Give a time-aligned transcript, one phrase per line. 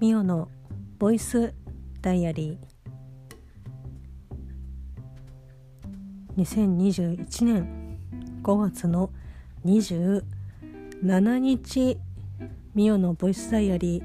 [0.00, 0.48] ミオの
[0.98, 1.52] ボイス
[2.00, 6.42] ダイアリー。
[6.42, 7.98] 2021年
[8.42, 9.10] 5月の
[9.66, 10.22] 27
[11.36, 11.98] 日
[12.74, 14.04] ミオのボイスダイアリー。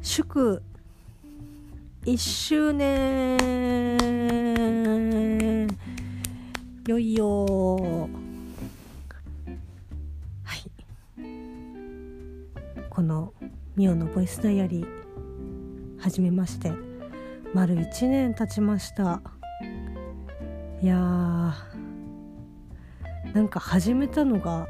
[0.00, 0.62] 祝
[2.06, 3.36] 1周年。
[6.86, 7.78] よいよ。
[10.42, 10.62] はい。
[12.88, 13.34] この
[13.76, 15.07] ミオのボイスダイアリー。
[16.00, 16.72] 始めまして。
[17.54, 19.20] 丸1年経ちました。
[20.80, 21.52] いやー。
[23.34, 24.68] なんか始めたのが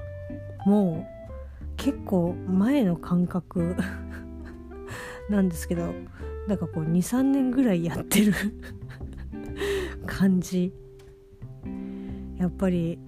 [0.64, 3.76] もう結構前の感覚
[5.28, 5.92] なんですけど
[6.48, 8.32] なんかこう23年ぐらいやってる
[10.06, 10.72] 感じ。
[12.38, 12.98] やっぱり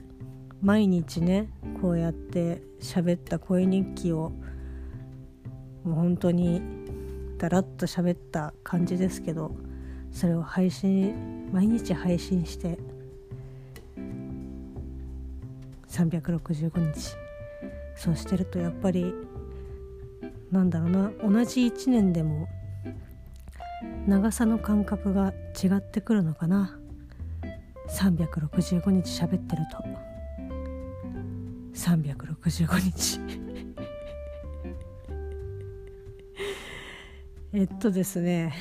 [0.60, 1.48] 毎日ね
[1.80, 4.32] こうやって喋った声日記を
[5.84, 6.79] もう本当に
[7.40, 9.56] だらっと喋った感じですけど
[10.12, 12.78] それを配信毎日配信して
[15.88, 17.16] 365日
[17.96, 19.14] そうしてるとやっぱり
[20.52, 22.46] なんだろうな同じ1年でも
[24.06, 25.32] 長さの感覚が
[25.62, 26.76] 違ってくるのかな。
[27.88, 29.78] 365日喋ってると。
[31.74, 33.20] 365日
[37.60, 38.54] えっとですね。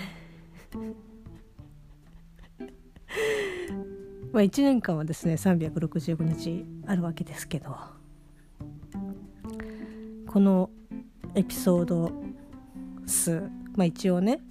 [4.33, 7.77] まあ1年間はですね365日あるわけですけど
[10.27, 10.69] この
[11.33, 12.11] エピソード
[13.05, 14.41] 数まあ一応ね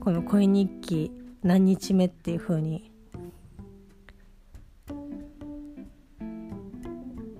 [0.00, 1.10] この恋日記
[1.42, 2.92] 何日目っていう風に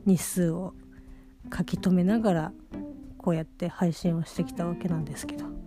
[0.07, 0.73] 日数を
[1.55, 2.53] 書き留めながら
[3.19, 5.60] こうやって配信をしてきたわけなんですけど、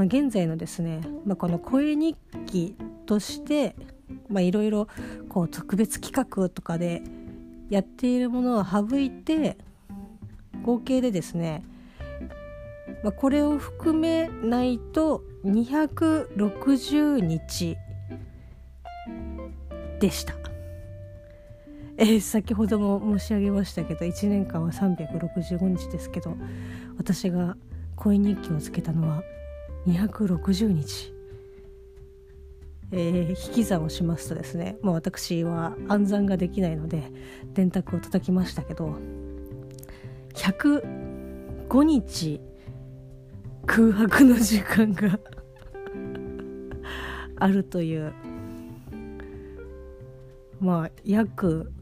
[0.00, 2.16] まあ、現在のですね、まあ、この声日
[2.46, 2.74] 記
[3.04, 3.76] として
[4.30, 4.88] いろいろ
[5.50, 7.02] 特別企画とかで
[7.68, 9.58] やっているものを省いて
[10.62, 11.62] 合計でですね、
[13.04, 17.76] まあ、これを含めないと260日
[20.00, 20.32] でした。
[21.98, 26.34] えー、先ほども申し上げましたけど1年間は365日ですけど
[26.96, 27.58] 私が
[27.96, 29.22] 恋日記をつけたのは
[29.86, 31.20] 260日。
[32.92, 37.04] えー、引き算をしますとですね、まあ、私は暗算ができないので
[37.54, 38.96] 電卓を叩きましたけど
[40.34, 42.40] 105日
[43.66, 45.20] 空白の時間が
[47.38, 48.12] あるという
[50.58, 51.72] まあ約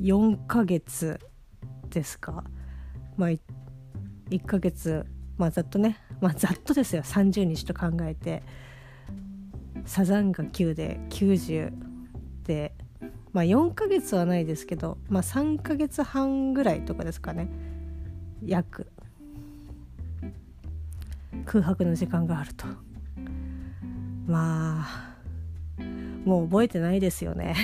[0.00, 1.20] 4ヶ月
[1.90, 2.44] ですか
[3.16, 5.06] まあ1ヶ月
[5.38, 7.02] まあざっとねまあざっとですよ。
[7.02, 8.42] 30日と考えて。
[9.84, 11.72] サザンが9で90
[12.44, 12.72] で。
[13.32, 17.48] まあ4ヶ月はないですけどまあ3ヶ月半ぐらいとかですかね。
[18.44, 18.90] 約。
[21.44, 22.66] 空白の時間があると。
[24.26, 25.16] まあ
[26.24, 27.54] もう覚えてないですよね。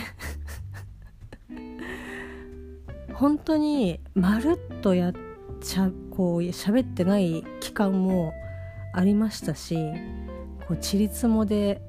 [3.14, 5.12] 本当にまるっとやっ
[5.60, 8.32] ちゃこう喋ってない期間も
[8.92, 9.76] ありましたし
[10.68, 11.80] こうちりつもで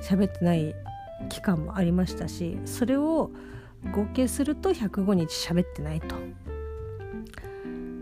[0.00, 0.74] 喋ってない
[1.28, 3.30] 期間もありましたしそれを
[3.92, 6.16] 合計すると105日喋ってないと。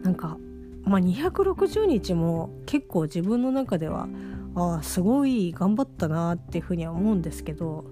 [0.02, 0.36] なんか
[0.84, 4.06] まあ260日も結構自分の中では
[4.54, 7.86] ああすごい頑張ったなっていうふうには思うんですけど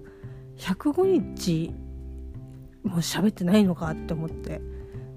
[0.57, 1.73] 105日
[2.83, 4.61] もう喋ってないのかって思って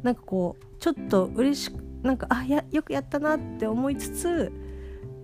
[0.02, 4.52] なんかこうちょっと嬉しくなんかあやよくやったなって思いつつ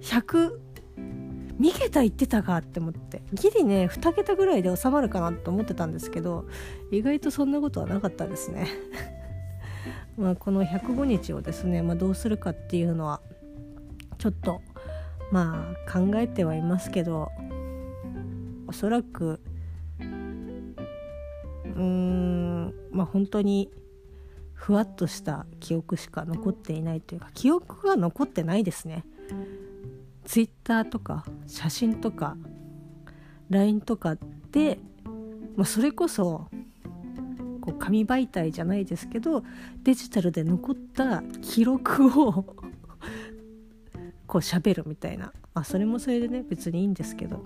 [0.01, 0.59] 100
[1.61, 6.47] 2桁いってたかって思ってギリね2桁ぐらいで収まるかなと思ってたんですけど
[6.91, 8.67] 意外とそんなことはなかったですね。
[10.19, 13.21] まあこの105日をですね、まあ、どうするかっていうのは
[14.19, 14.61] ちょっと
[15.31, 17.31] まあ考えてはいますけど
[18.67, 19.41] おそらく
[20.01, 23.71] うーんまあ本当に
[24.63, 29.05] ふわっとした記憶しか残っていないというか記憶が残ってないですね。
[30.25, 32.37] ツイッターとか写真とか
[33.51, 34.17] LINE とか
[34.53, 34.79] で、
[35.57, 36.47] まあ、それこそ
[37.61, 39.43] こう紙媒体じゃないですけど
[39.83, 42.55] デジタルで残った記録をこ
[44.35, 47.45] う喋るみたいな、まあ、それもそれでね別にいいんですけど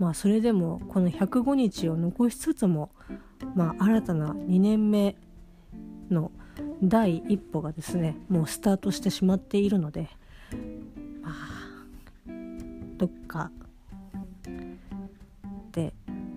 [0.00, 2.90] まあそれでもこの105日を残しつつも
[3.54, 5.14] まあ新たな2年目
[6.10, 6.30] の
[6.82, 10.08] 第一歩がですねもうスタートしてしまっているので
[11.22, 11.32] まあ
[12.96, 13.50] どっか
[15.72, 15.92] で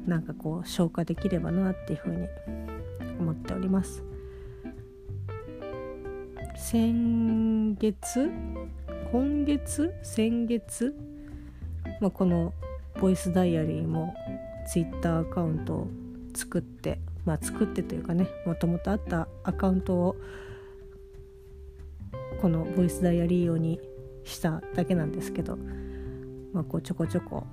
[0.06, 2.27] なんかこう消化できればなっていうふうに
[3.19, 4.04] 思っております。
[6.56, 8.30] 先月
[9.12, 10.94] 今月先月、
[12.01, 12.54] まあ、この
[13.00, 14.13] ボイスダイアリーも
[14.68, 15.88] ツイッターアカウントを
[16.36, 20.16] 作ってまあ作ってというかねもともとあったアカウントを
[22.42, 23.80] このボイスダイアリー用に
[24.24, 25.57] しただけなんですけど、
[26.54, 27.46] まあ、こうちょこちょこ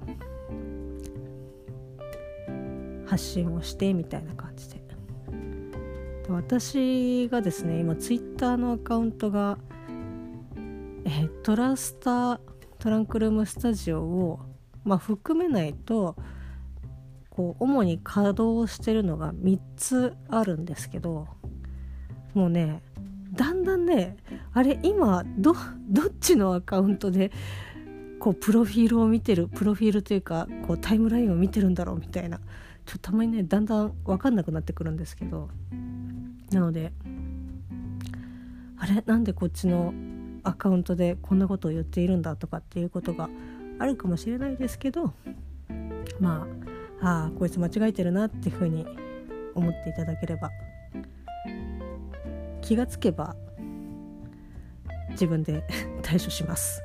[3.07, 4.77] 発信をしてみたいな感じで。
[6.27, 9.59] で私がですね今ツイッターのアカウントが
[11.05, 12.41] えトラスター
[12.79, 14.41] トランクルームスタジオを、
[14.85, 16.17] まあ、含めないと
[17.31, 21.29] こう主に稼働してるのが3つあるんですけど
[22.37, 22.83] もうね
[23.33, 24.17] だんだんね
[24.53, 25.55] あれ今どっ
[26.21, 27.33] ちのアカウントで
[28.21, 32.44] こうプロフィールを見てるプロフィールというかこうタイムラインを見てるんだろうみたいなちょっ
[32.93, 35.49] とたまにねだんだん分かんなくなってくるんですけど
[36.50, 36.93] なので
[38.79, 39.94] あれなんでこっちの
[40.44, 43.31] アカウントでこんなことを言っているんだとかっていうことが
[43.79, 45.15] あるかもしれないですけど
[46.21, 46.47] ま
[47.00, 48.87] あああこいつ間違えてるなっていうふうに
[49.55, 50.50] 思っていただければ
[52.67, 53.37] 気がつけば
[55.11, 55.63] 自分で
[56.03, 56.83] 対処します。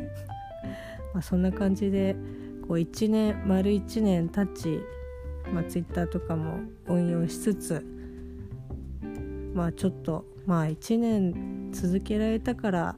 [1.11, 2.15] まあそんな感じで
[2.67, 4.79] こう1年丸1年経ち、
[5.51, 7.85] まあ、Twitter とかも運用しつつ
[9.55, 12.95] まあちょっとまあ1年続けられたから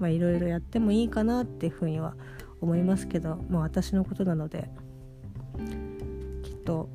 [0.00, 2.16] いろいろやってもいいかなっていうふうには
[2.62, 4.70] 思いますけど、まあ、私のことなので
[6.42, 6.88] きっと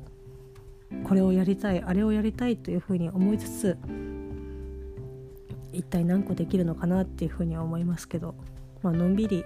[1.04, 3.78] これをやりたいあれをやりたいというふうに思いつつ
[5.72, 8.34] 一体何個できるのかなっていうふうには思いますけど、
[8.82, 9.44] まあのんびり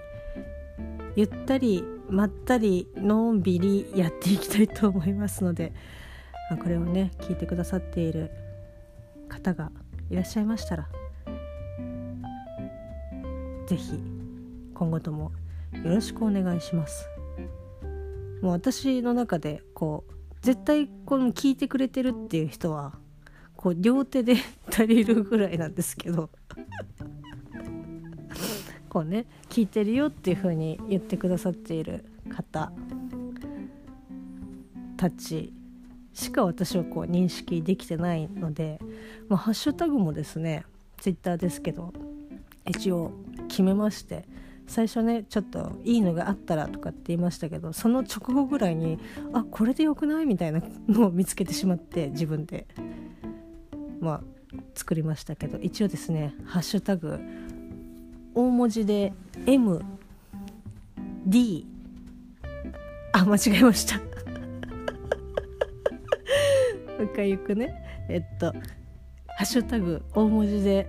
[1.15, 5.73] ゆったりまったりのんびりやっていきたいと思いますので、
[6.49, 8.31] まあ、これをね聞いてくださっている
[9.27, 9.71] 方が
[10.09, 10.87] いらっしゃいましたら
[13.67, 13.99] 是非
[14.73, 15.31] 今後とも
[15.83, 17.09] よろしくお願いします。
[18.41, 22.93] もう私の中でこう絶対この聞いてくれてるっていう人は
[23.55, 24.35] こう両手で
[24.77, 26.29] 足りるぐらいなんですけど。
[28.89, 32.71] こうね聞いてるよっていう風に言ってくださっている方
[34.95, 35.53] たち
[36.13, 38.79] しか私はこう認識できてないので、
[39.27, 40.63] まあ、ハッシュタグもですね
[40.97, 41.91] ツイッターですけど
[42.65, 43.11] 一応
[43.49, 44.23] 決めまして
[44.67, 48.99] 最初ねちょっといいのがあったらとかって言いましたけどその直後ぐらいに
[49.33, 52.67] あこれでよくないみたいなのを見つけてしまって自分で。
[53.99, 54.36] まあ
[54.77, 57.19] 作りましたけど一応ですねハッシュタグ
[58.35, 59.11] 大文字で
[59.47, 59.83] MD
[63.11, 63.97] あ間違えました。
[64.01, 64.03] も
[66.99, 67.73] う一回言くね。
[68.09, 68.59] えっとハ
[69.41, 70.85] ッシュタグ大文字で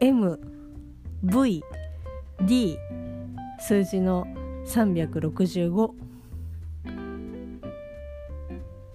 [0.00, 1.62] MVD
[3.58, 4.24] 数字の
[4.66, 5.94] 365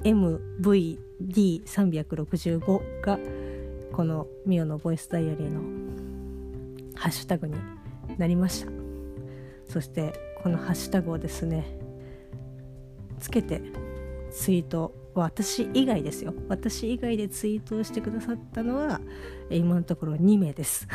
[0.04, 3.20] MVD365 が
[4.00, 5.60] このミオのボイスダイアリーの
[6.96, 7.56] ハッシュタグに
[8.18, 8.72] なりました。
[9.68, 11.66] そしてこのハッシュタグをですね
[13.20, 13.62] つけて
[14.32, 16.34] ツイート私以外ですよ。
[16.48, 19.02] 私以外でツイートをしてくださったのは
[19.50, 20.88] 今のところ2名です。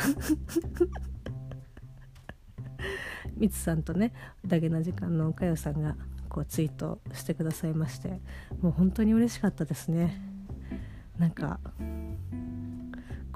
[3.37, 4.13] みつさんとね
[4.47, 5.95] ダゲな時間のかよさんが
[6.27, 8.19] こうツイートしてくださいまして
[8.63, 10.19] もう本当に嬉しかったですね。
[11.19, 11.59] なんか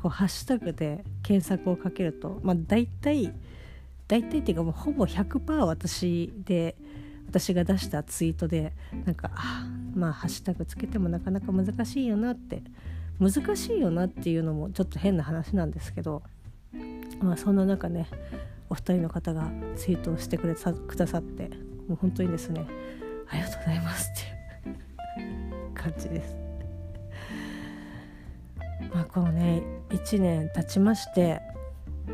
[0.01, 3.33] こうハッシュタグで検索をかけるとまあ大体
[4.07, 6.77] 大体っていうかもうほぼ100%私で
[7.27, 8.71] 私が出したツイートで
[9.05, 12.63] なんかあまあハッシュタグつけてもなかなか難しいよなって
[13.19, 16.23] 難しいよなっていうのもちょっと変な話なんですけど
[17.21, 18.07] まあそんな中ね
[18.69, 21.49] お二人の方がツイートをしてくれさくださって
[21.89, 22.65] もう本当にですね
[23.29, 26.38] ありがとうございますっていう感じです。
[28.93, 31.41] まあこのね1年経ちまして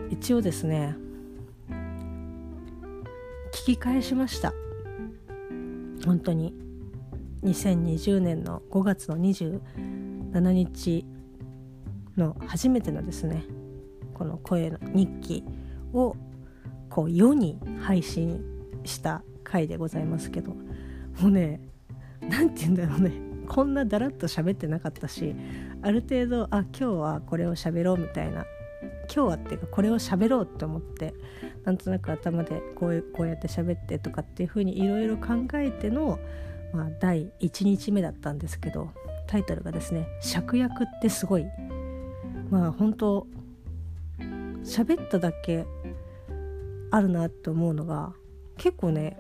[0.10, 0.96] 一応ですね
[3.54, 4.54] 聞き返しました。
[6.06, 6.54] 本当に。
[7.44, 9.60] 2020年の5月の27
[10.52, 11.06] 日
[12.18, 13.44] の初めてのですね
[14.16, 15.44] この声の日記
[15.94, 16.16] を
[16.90, 18.44] こう世に配信
[18.84, 20.52] した回でございますけど。
[21.22, 21.62] もうね
[22.22, 23.25] 何て言うんだろうね。
[23.46, 25.36] こんなだらっと喋ってなかったし
[25.82, 28.46] ある程度あ今日はこれを喋ろうみたいな
[29.14, 31.14] 今日はっていうかこれを喋ろうって思って
[31.64, 36.20] なんとなく頭でこうこうやって喋ってとかっていう風にいろいろ考えての、
[36.74, 38.92] まあ、第1日目だったんですけど
[39.28, 41.46] タイトルがですね「芍薬ってすごい」
[42.50, 43.28] まあ本当
[44.64, 45.66] 喋っただけ
[46.92, 48.14] あるなって思うのが
[48.58, 49.18] 結構ね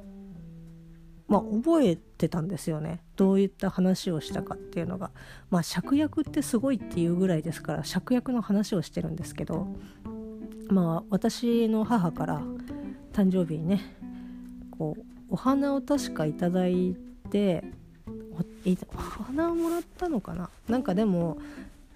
[1.28, 3.02] まあ覚えてたんですよね。
[3.16, 5.12] どういった話をしたかっていうのが。
[5.50, 9.68] まあ芍薬ってすごいっていうぐらいですから芍薬の話をしてるんですけど。
[10.68, 12.42] まあ私の母から
[13.14, 13.82] 誕生日にね
[14.72, 16.96] こうお花を確か頂い
[17.30, 17.64] て
[18.88, 20.50] お花をもらったのかな？
[20.68, 21.38] なんかでも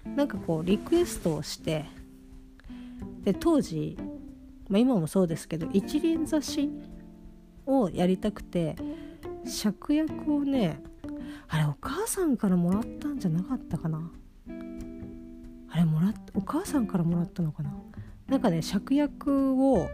[0.04, 1.84] なんかこうリクエストをして
[3.24, 3.98] で当時、
[4.68, 6.70] まあ、今もそうですけど一輪挿し
[7.66, 8.76] をやりたくて
[9.50, 10.82] 芍薬をね
[11.48, 14.10] あれお母さんからもらったんじゃなかったかな。
[15.72, 17.72] あれもらっお母さんからもらったのかな。
[18.28, 19.90] なんかね芍薬を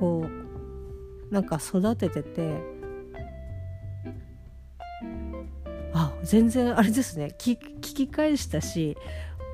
[0.00, 2.60] こうなんか育ててて
[5.92, 7.34] あ全然あれですね。
[7.38, 8.96] 聞き返したし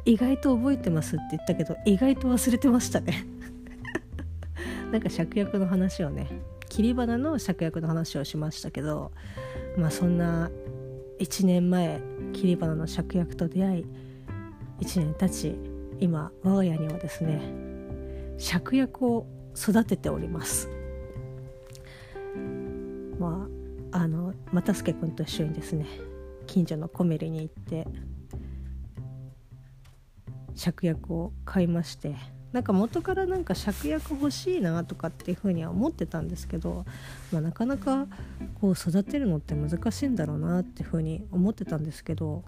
[0.07, 3.27] 意外と覚えてますって言ったけど意外と忘れてましたね。
[4.91, 6.56] なんか芍薬の話をね。
[6.69, 9.13] 切り花の芍薬の話をしましたけど
[9.77, 10.51] まあそんな
[11.19, 12.01] 1年前
[12.33, 13.87] 切り花の芍薬と出会い
[14.81, 15.59] 1年経ち
[16.01, 17.41] 今我が家にはですね
[18.39, 20.69] 芍薬を育てております。
[23.19, 23.49] ま
[23.93, 25.87] ああの又助君と一緒にですね
[26.47, 27.87] 近所のコメリに行って
[30.55, 32.15] 芍薬を買いまして
[32.57, 36.87] なんか元からなんか芍薬欲しいなとかっていうふうには思ってたんですけど、
[37.31, 38.07] まあ、なかなか
[38.63, 42.45] こう育てるのって難しいんだろうなっていうふうに思ってたんですけど、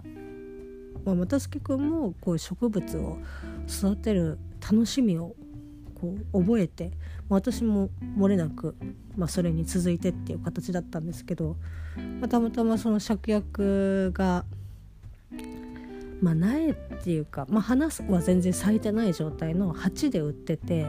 [1.05, 3.19] まあ、又助君もこう植物を
[3.67, 5.35] 育てる楽しみを
[6.01, 6.89] こう覚えて、
[7.29, 8.75] まあ、私も漏れなく、
[9.15, 11.55] まあ、それに続いてっていう形だったんですけど、
[12.19, 14.43] まあ、たまたまその芍薬が
[16.21, 16.73] まあ、苗っ
[17.03, 20.87] ていうか、まあ、花は全然咲いてない状態の鉢で売ってて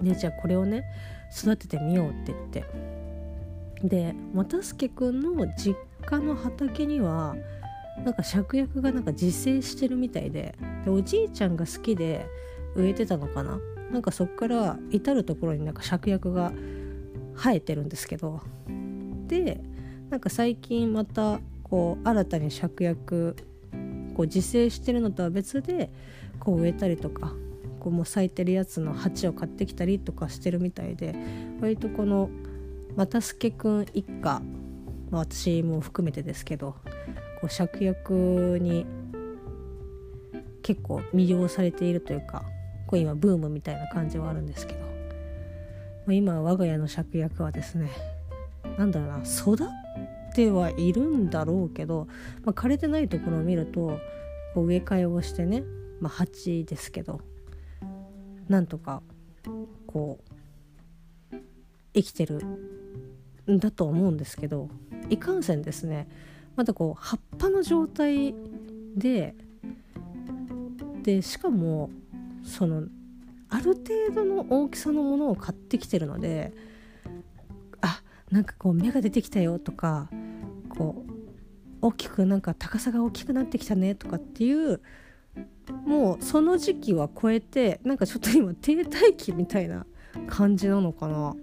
[0.00, 0.84] でじゃあこれをね
[1.36, 2.64] 育ててみようって言って。
[3.82, 7.36] で又助くんの実家の畑には
[8.04, 12.26] なんか芍薬がなんか自生してるみたいででおじいちゃんが好きで
[12.74, 13.60] 植えてたのかな。
[13.92, 16.52] なんかそっから至る所になんか芍薬が
[17.36, 18.40] 生えてるんですけど。
[19.28, 19.60] で
[20.10, 23.36] なんか最近またこう新たに芍薬
[24.18, 25.90] こう自生してるのとは別で
[26.40, 27.34] こう植えたりとか
[27.78, 31.14] こうもう咲いてるやつの鉢を買ってきたりとかしてるみたいで
[31.60, 32.28] 割とこの
[32.96, 34.42] 又助くん一家、
[35.12, 36.74] まあ、私も含めてですけど
[37.40, 38.86] こう芍薬に
[40.64, 42.42] 結構魅了されているというか
[42.88, 44.80] こう今ブームみたいな感じはあるんですけど、
[46.06, 47.88] ま、今我が家の芍薬はですね
[48.78, 49.56] なんだろうな育
[50.34, 52.06] てはいるんだろうけど、
[52.44, 53.98] まあ、枯れてないところを見ると
[54.54, 55.62] こう植え替えをしてね、
[56.00, 57.20] まあ、鉢ですけど
[58.48, 59.02] なんとか
[59.86, 60.18] こ
[61.32, 61.36] う
[61.94, 62.42] 生きてる
[63.50, 64.68] んだと思うんですけど
[65.10, 66.08] いかんせんですね
[66.56, 68.34] まだこう葉っぱの状態
[68.96, 69.34] で
[71.02, 71.90] でしかも
[72.44, 72.84] その
[73.48, 76.52] ある程度の大きさのものを買ってきてるので
[78.30, 80.08] なんかこう芽が出てきたよとか
[80.68, 81.12] こう
[81.80, 84.80] 大きくなんか高さが大きくなってきたねとかっていう
[85.86, 89.86] もうその時期は超えてなんかちょっと今停滞期みたいな
[90.26, 91.34] 感じなのかな。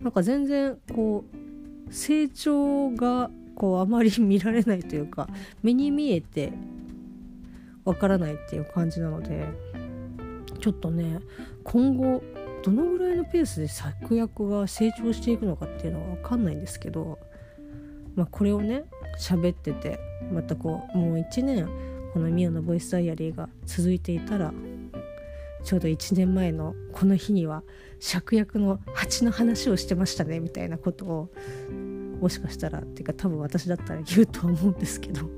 [0.00, 1.24] なんか全然こ
[1.88, 5.28] う成長がこうあまり見られないというか
[5.62, 6.52] 目に見えて
[7.84, 9.46] わからないっていう感じなので
[10.60, 11.18] ちょっとね
[11.64, 12.22] 今後
[12.70, 17.18] どのぐらいのペースで作薬が成長していくのかっていうのは分かんないんですけど
[18.18, 18.82] まあ、これをね
[19.16, 20.00] 喋ってて
[20.32, 21.68] またこうもう1年
[22.12, 24.52] この「ミオのボイスダイアリー」が続いていたら
[25.62, 27.62] ちょうど1年前のこの日には
[28.00, 31.30] 芍薬の蜂の話をしてましたねみたいなことを
[32.20, 35.28] もしかしたらっていうか多分私だったら言うとは思うんですけど。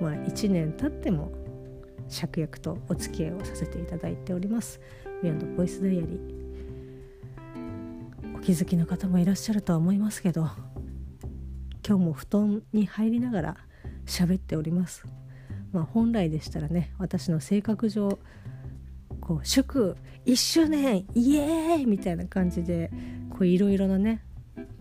[0.00, 1.32] まあ1年経っても
[2.08, 4.80] 芍薬とお付き合いをさせていただいております。
[5.22, 6.36] ミオのボイスダイアリー
[8.36, 10.48] お気づきの方もいらっしゃるとは思いますけど
[11.86, 13.56] 今日も布団に入りながら
[14.06, 15.04] 喋っております。
[15.72, 18.18] まあ、本来でしたらね私の性格上
[19.20, 22.90] こう祝1周年イエーイみたいな感じで
[23.40, 24.22] いろいろなね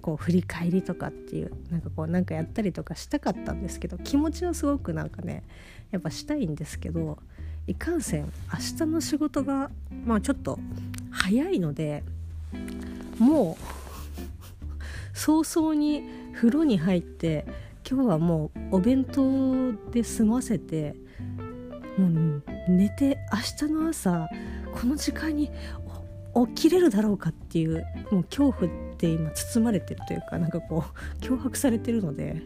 [0.01, 5.43] こう振り返りとかっていうなんかこうなんかやったりとかしたかったんですけど気持ちはすごくなんかね
[5.91, 7.17] やっぱしたいんですけど
[7.67, 8.29] いかんせん明
[8.79, 9.69] 日の仕事が
[10.05, 10.57] まあちょっと
[11.11, 12.03] 早いので
[13.19, 17.45] もう早々に風呂に入って
[17.89, 20.95] 今日はもうお弁当で済ませて
[21.97, 24.29] もう寝て明日の朝
[24.73, 25.51] この時間に
[26.55, 30.85] 起きれるだろうかっていうもう恐怖って今包まれてるというかなんかこ
[31.21, 32.41] う脅迫されてるので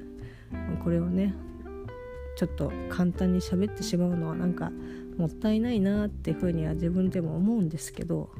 [0.84, 1.34] これをね
[2.38, 4.72] ちょっと簡単に喋ってしまうのはなんか
[5.22, 8.32] もったいないなっていうふうには自分でも思うんですけど、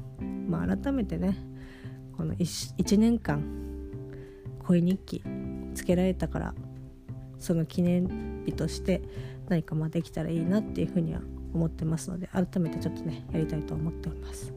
[0.48, 1.38] まあ、改めてね
[2.16, 3.40] この 1, 1年間
[4.64, 5.22] 恋日記
[5.74, 6.54] つけられたから
[7.38, 9.00] その記念日として
[9.48, 11.20] 何かまあできたらいいなっていうふうには
[11.54, 14.52] 思ってますので改めてちょっとねやりたいと思っております。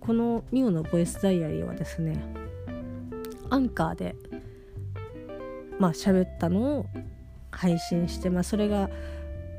[0.00, 2.18] このミオのボイスダイアリーはですね
[3.50, 4.16] アンカーで
[5.78, 6.86] まあ喋ったのを
[7.50, 8.88] 配信して、まあ、それが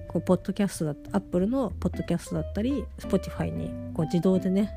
[0.09, 4.71] こうポッドキャストだったアップルのポッドキャストだったり Spotify にこう自動でね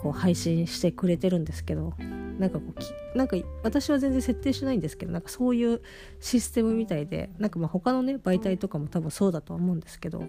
[0.00, 1.94] こう配信してくれてるんですけど
[2.38, 2.86] なんかこうき
[3.16, 5.80] なんか私は全然設定しないんですけどなんかそういう
[6.20, 10.24] システムみたいでなんかまあ他のね媒体とかも多分そうだとは思うんですけど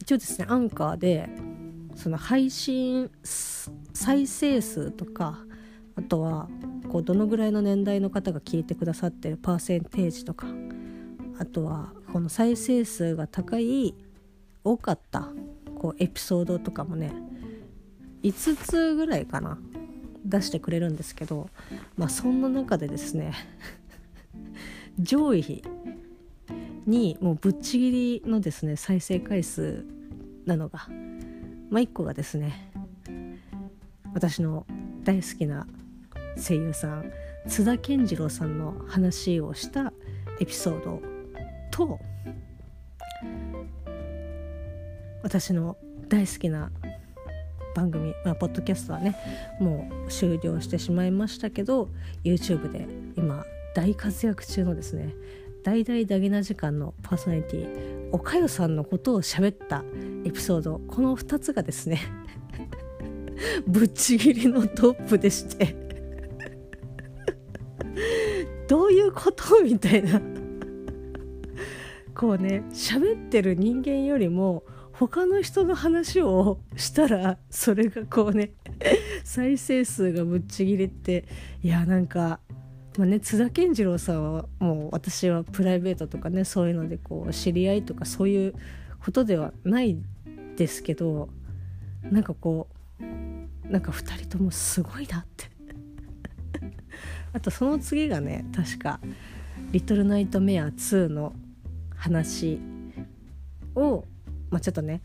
[0.00, 1.28] 一応ですねアンカーで
[1.96, 3.10] その配信
[3.94, 5.38] 再生数とか
[5.96, 6.48] あとは
[6.90, 10.46] こうどのぐらいの年代の方が聞いてくださってるパーセンテージとか
[11.38, 13.94] あとはこの再生数が高い
[14.62, 15.28] 多かった
[15.78, 17.12] こうエピソードとかもね
[18.22, 19.58] 5つぐらいかな
[20.24, 21.50] 出してくれるんですけど
[21.96, 23.34] まあそんな中でですね
[24.98, 25.62] 上位
[26.86, 29.84] にもうぶっちぎりのですね再生回数
[30.46, 30.88] なのが
[31.68, 32.72] まあ1個がですね
[34.14, 34.66] 私の
[35.02, 35.66] 大好きな
[36.36, 37.12] 声優さん
[37.46, 39.92] 津田健次郎さんの話をした
[40.40, 41.13] エピソード
[41.74, 41.98] と
[45.24, 45.76] 私の
[46.08, 46.70] 大好きな
[47.74, 49.16] 番組、まあ、ポッドキャストはね
[49.58, 51.88] もう終了してしまいましたけど
[52.22, 55.14] YouTube で今大活躍中のですね
[55.64, 59.82] 大々ダゲな時間のパーソナリティおかよさんのことを喋った
[60.24, 62.00] エピソードこの2つがですね
[63.66, 65.74] ぶっちぎりのトップでして
[68.68, 69.60] どういうこと？
[69.64, 70.20] みたいな
[72.24, 78.52] こうね喋ってる人間よりも他の人の話をしたらそれがこうね
[79.24, 81.26] 再生数がぶっちぎりって
[81.62, 82.40] いやなんか
[82.96, 88.54] まあね、津田健次郎さんはもう私はプライベートとかねそういうのでこう知り合いとかそういう
[89.04, 89.98] ことではない
[90.56, 91.28] ですけど
[92.10, 92.68] なんかこ
[93.00, 95.50] うなんか2人ともすごいなって。
[97.34, 99.00] あとその次がね確か
[99.72, 101.34] 「リトルナイトメア2」の
[102.04, 102.60] 話
[103.74, 104.04] を
[104.50, 105.00] まあ、ちょっとね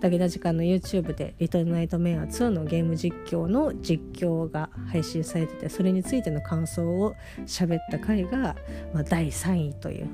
[0.00, 7.14] だけな時間の YouTube で「リトルナイトメア2」のゲーム実況の実況が配信されててそれについての感想を
[7.46, 8.56] 喋った回が、
[8.92, 10.06] まあ、第3位という。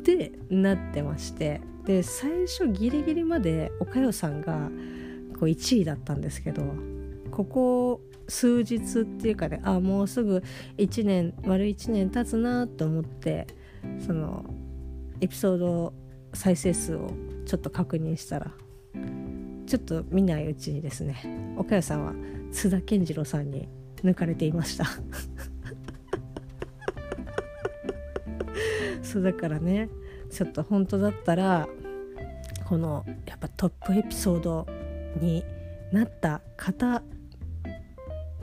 [0.00, 4.70] ってなってましてで最初ギリギリまでおかよさんが
[5.40, 6.62] こう1位だったんですけど
[7.30, 10.42] ここ数日っていうかねあもうすぐ
[10.78, 13.46] 1年丸1年経つなと思って
[14.06, 14.44] その
[15.20, 15.92] エピソード
[16.34, 17.10] 再生数を
[17.46, 18.52] ちょっと確認したら
[19.66, 21.16] ちょっと見ないうちにですね
[21.56, 22.12] 岡谷さんは
[22.52, 23.68] 津田健次郎さんに
[24.02, 24.84] 抜かれていました。
[29.02, 29.88] そうだからね
[30.30, 31.68] ちょっと本当だったら
[32.64, 34.66] このやっぱトップエピソード
[35.20, 35.44] に
[35.92, 37.02] なった方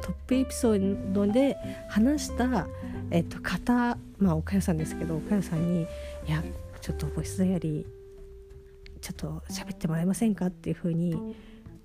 [0.10, 1.56] トップエピソードで
[1.88, 2.68] 話した、
[3.12, 5.84] えっと、方まあ岡谷さんですけど岡谷さんに
[6.28, 6.44] 「いや
[6.82, 7.86] ちょっとボイスダイアリー
[9.02, 11.36] ちょっと喋ってもらえませんか?」っていうふうに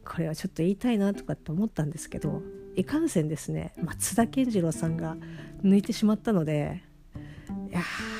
[0.06, 2.40] これはちょっと言いたいなとかって思ったんですけど
[2.76, 5.18] いかんせんですね松田健次郎さんが
[5.62, 6.82] 抜いてしまったので
[7.68, 8.13] いやー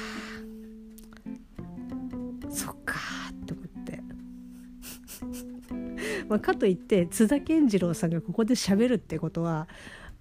[6.34, 9.68] まあかといって津田健次郎さんがここで喋るってことは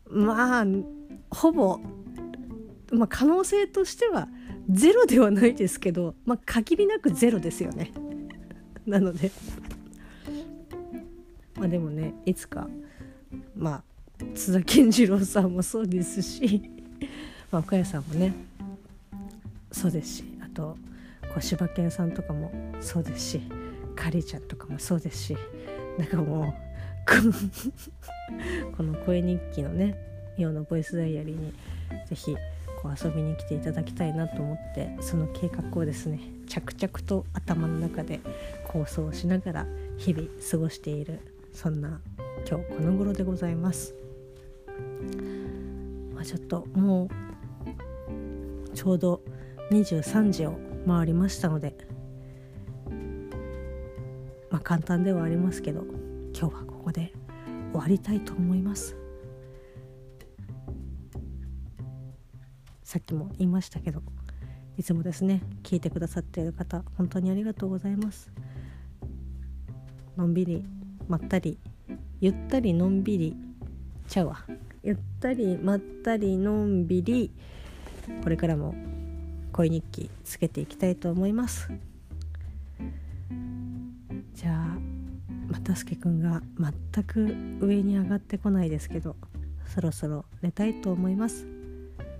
[0.07, 0.65] まあ
[1.31, 1.79] ほぼ、
[2.91, 4.27] まあ、可能性としては
[4.69, 7.91] ゼロではないですけど、まあ、限りなくゼロですよね。
[8.85, 9.31] なので
[11.55, 12.69] まあでもねいつか
[13.55, 13.81] ま
[14.21, 16.69] あ津田健次郎さんもそうですし、
[17.49, 18.35] まあ、岡谷さんもね
[19.71, 20.77] そうですしあと
[21.33, 23.41] 小柴犬さんとかもそうですし
[23.95, 25.37] かりちゃんとかもそうですし
[25.97, 26.53] なんかもう
[28.75, 29.95] この声日記のね
[30.37, 31.53] イオのボイスダイアリーに
[32.07, 32.35] 是非
[32.81, 38.19] こう遊びに来ていただきたいなと思ってその計画をですね着々と頭の中で
[38.67, 41.19] 構想しながら日々過ごしている
[41.53, 42.01] そんな
[42.49, 43.95] 今日この頃でございます。
[46.13, 49.21] まあ、ちょっともうちょうど
[49.71, 51.72] 23時を回りましたので
[54.63, 55.81] 簡単ではありますけど
[56.33, 57.13] 今日はここで
[57.71, 58.95] 終わりたいと思います。
[62.83, 64.03] さっきも言いましたけど
[64.77, 68.31] いつもですね聞いてくださっている方本当にありがとうございます。
[70.15, 70.63] のんびり
[71.07, 71.57] まったり
[72.21, 73.35] ゆったりのんびり
[74.07, 74.45] ちゃうわ。
[74.83, 77.31] ゆったりまったりのんびり
[78.21, 78.75] これからも
[79.51, 81.69] 恋日記つけていきたいと思います。
[85.63, 89.15] たすけくんが全く上に上がってこないですけど
[89.73, 91.47] そろそろ寝たいと思います。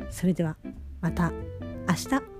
[0.10, 0.56] それでは
[1.02, 1.32] また
[1.88, 2.33] 明日。